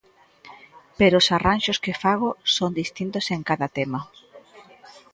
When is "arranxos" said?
1.37-1.81